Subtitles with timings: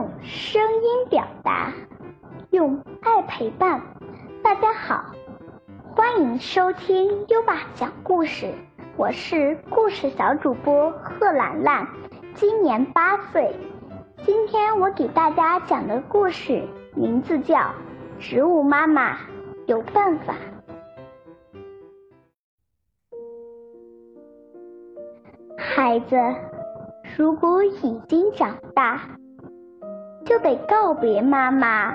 [0.00, 1.74] 用声音表达，
[2.52, 3.82] 用爱陪伴。
[4.42, 5.04] 大家好，
[5.94, 8.50] 欢迎收听优爸讲故事，
[8.96, 11.86] 我是故事小主播贺兰兰，
[12.32, 13.54] 今年八岁。
[14.24, 17.58] 今天我给大家讲的故事名字叫
[18.18, 19.18] 《植物妈妈
[19.66, 20.34] 有办法》。
[25.58, 26.16] 孩子，
[27.18, 29.02] 如果已经长大，
[30.30, 31.92] 就得告别妈妈。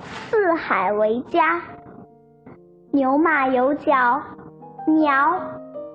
[0.00, 1.62] 四海为家，
[2.90, 4.20] 牛马有脚，
[4.88, 5.40] 鸟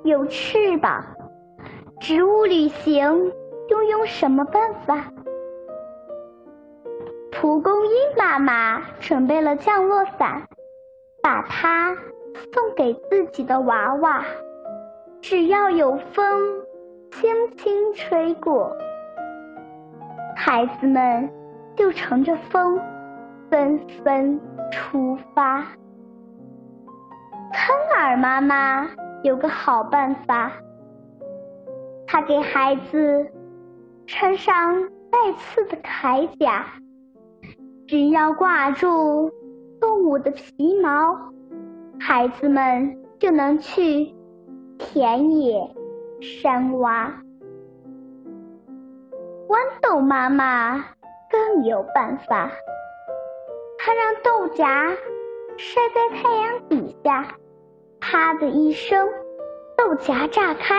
[0.05, 1.03] 有翅膀，
[1.99, 3.33] 植物旅行
[3.67, 5.03] 又用什么办法？
[7.29, 10.41] 蒲公英妈妈准备了降落伞，
[11.21, 11.93] 把它
[12.53, 14.23] 送给自己的娃娃。
[15.21, 16.63] 只要有风
[17.11, 18.73] 轻轻吹过，
[20.37, 21.29] 孩子们
[21.79, 22.79] 就乘着风。
[23.51, 24.39] 纷纷
[24.71, 25.61] 出发。
[27.51, 28.87] 坑儿妈妈
[29.23, 30.51] 有个好办法，
[32.05, 33.25] 她给孩子
[34.05, 36.63] 穿上带刺的铠甲，
[37.87, 39.31] 只要挂住
[39.81, 41.17] 动物的皮毛，
[41.99, 44.13] 孩子们就能去
[44.77, 45.75] 田野
[46.21, 47.11] 山洼。
[49.47, 50.85] 豌豆妈妈
[51.39, 52.51] 更有办法。
[53.77, 54.65] 他让豆荚
[55.57, 57.25] 晒在太阳底下，
[58.01, 59.07] 啪的一声，
[59.77, 60.75] 豆荚炸开，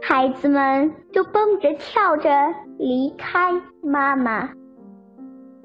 [0.00, 2.30] 孩子们就蹦着跳着
[2.78, 4.50] 离开妈妈。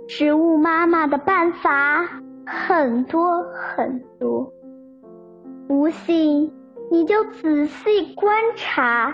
[0.08, 2.10] 植物妈妈的办法
[2.46, 4.52] 很多很多，
[5.68, 6.52] 不信
[6.90, 9.14] 你就仔细观察，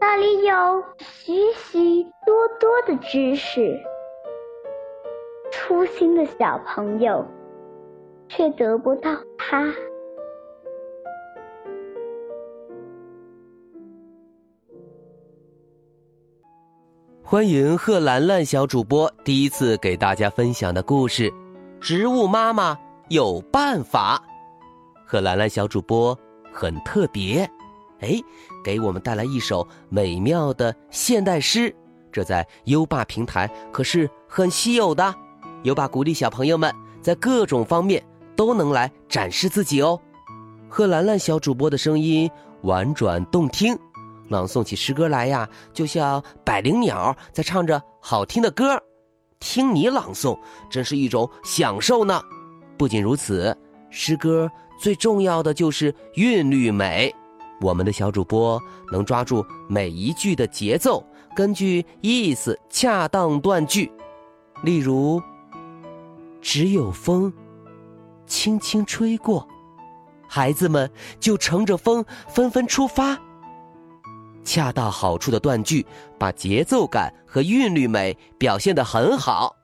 [0.00, 3.74] 那里有许许多多的知识。
[5.50, 7.26] 粗心的小朋友，
[8.28, 9.72] 却得不到它。
[17.22, 21.30] 欢迎贺兰兰小主播第一次给大家分享的故事
[21.80, 22.78] 《植物妈妈
[23.08, 24.22] 有办法》。
[25.06, 26.14] 贺兰兰小主播
[26.52, 27.50] 很特别，
[28.00, 28.20] 哎，
[28.62, 31.74] 给我们带来一首美妙的现代诗，
[32.18, 35.14] 这在优爸平台可是很稀有的。
[35.62, 40.00] 优爸鼓励小朋友们在各种方面都能来展示自己哦。
[40.68, 42.28] 贺兰兰小主播的声音
[42.62, 43.78] 婉转动听，
[44.28, 48.82] 朗诵起诗歌来呀，就像百灵鸟在唱着好听的歌。
[49.38, 50.36] 听你朗诵，
[50.68, 52.20] 真是一种享受呢。
[52.76, 53.56] 不仅如此，
[53.90, 54.50] 诗歌
[54.80, 57.14] 最重要的就是韵律美。
[57.60, 58.60] 我们的小主播
[58.92, 61.04] 能抓住每一句的节奏，
[61.38, 63.88] 根据意思恰当断句。
[64.64, 65.22] 例如。
[66.40, 67.32] 只有风
[68.24, 69.46] 轻轻吹过，
[70.28, 70.88] 孩子们
[71.18, 73.18] 就乘着风纷纷出发。
[74.44, 75.84] 恰到好处的断句，
[76.16, 79.54] 把节奏感和韵律美表现得很好。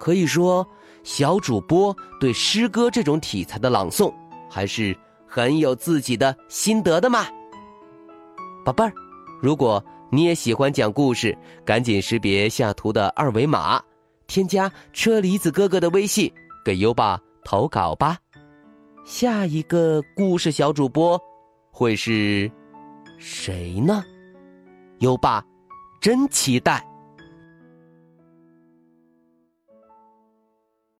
[0.00, 0.66] 可以说，
[1.04, 4.12] 小主播对诗歌这种题材的朗诵
[4.48, 4.96] 还是
[5.28, 7.26] 很有自己的心得的嘛。
[8.64, 8.92] 宝贝儿，
[9.44, 13.78] 如果你也喜欢讲故事，赶紧识别下图的二维码。
[14.26, 16.32] 添加车厘子哥哥的微信，
[16.64, 18.16] 给优爸投稿吧。
[19.04, 21.20] 下一个故事小主播
[21.70, 22.50] 会是
[23.18, 24.02] 谁呢？
[25.00, 25.44] 优爸
[26.00, 26.82] 真期待。